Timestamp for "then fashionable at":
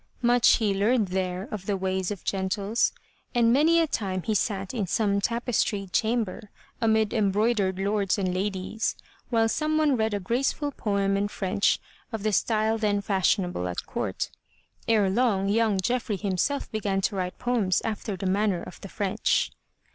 12.79-13.85